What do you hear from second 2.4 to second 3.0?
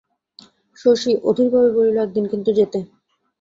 যেতে।